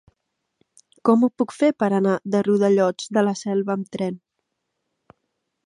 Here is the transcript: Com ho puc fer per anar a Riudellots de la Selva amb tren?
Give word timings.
Com 1.09 1.25
ho 1.25 1.29
puc 1.41 1.53
fer 1.57 1.69
per 1.83 1.89
anar 1.97 2.15
a 2.39 2.41
Riudellots 2.47 3.13
de 3.19 3.25
la 3.29 3.35
Selva 3.43 3.77
amb 3.77 3.93
tren? 3.97 4.19